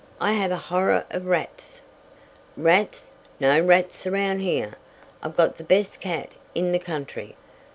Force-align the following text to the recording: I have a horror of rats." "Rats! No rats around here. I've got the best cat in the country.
I 0.19 0.31
have 0.31 0.49
a 0.49 0.55
horror 0.57 1.05
of 1.11 1.27
rats." 1.27 1.79
"Rats! 2.57 3.05
No 3.39 3.63
rats 3.63 4.07
around 4.07 4.39
here. 4.39 4.73
I've 5.21 5.37
got 5.37 5.57
the 5.57 5.63
best 5.63 5.99
cat 6.01 6.29
in 6.55 6.71
the 6.71 6.79
country. 6.79 7.35